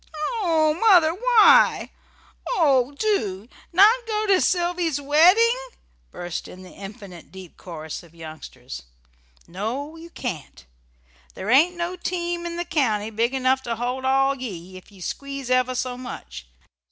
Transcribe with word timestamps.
"Oh, 0.41 0.73
Mother! 0.79 1.13
Why? 1.13 1.91
Oh, 2.55 2.91
do! 2.97 3.47
Not 3.71 4.07
go 4.07 4.25
to 4.25 4.41
Sylvy's 4.41 4.99
wedding?" 4.99 5.59
burst 6.09 6.47
in 6.47 6.63
the 6.63 6.71
"infinite 6.71 7.31
deep 7.31 7.55
chorus" 7.55 8.01
of 8.01 8.15
youngsters. 8.15 8.81
"No, 9.47 9.95
you 9.97 10.09
can't. 10.09 10.65
There 11.35 11.51
ain't 11.51 11.75
no 11.77 11.95
team 11.95 12.47
in 12.47 12.55
the 12.57 12.65
county 12.65 13.11
big 13.11 13.35
enough 13.35 13.61
to 13.61 13.75
hold 13.75 14.03
ye 14.03 14.09
all, 14.09 14.35
if 14.75 14.91
ye 14.91 15.01
squeeze 15.01 15.51
ever 15.51 15.75
so 15.75 15.97
much. 15.99 16.47